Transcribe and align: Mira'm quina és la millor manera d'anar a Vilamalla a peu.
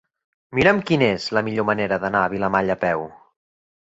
Mira'm 0.59 0.79
quina 0.91 1.09
és 1.17 1.27
la 1.39 1.43
millor 1.49 1.67
manera 1.71 2.01
d'anar 2.05 2.23
a 2.25 2.31
Vilamalla 2.35 2.79
a 2.79 2.85
peu. 2.87 3.07